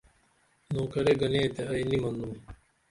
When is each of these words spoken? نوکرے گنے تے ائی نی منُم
نوکرے 0.73 1.13
گنے 1.21 1.41
تے 1.53 1.61
ائی 1.71 1.83
نی 1.89 1.97
منُم 2.01 2.31